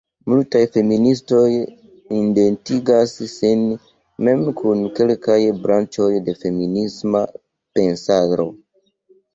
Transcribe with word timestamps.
Multaj 0.31 0.59
feministoj 0.75 1.43
identigas 2.21 3.13
sin 3.35 3.63
mem 4.29 4.43
kun 4.63 4.83
kelkaj 5.01 5.39
branĉoj 5.69 6.11
de 6.31 6.37
feminisma 6.43 7.27
pensaro. 7.77 8.53